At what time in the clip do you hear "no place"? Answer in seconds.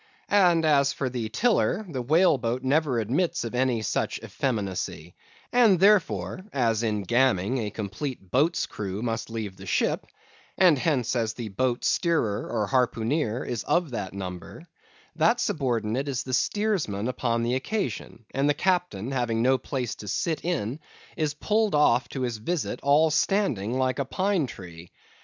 19.43-19.93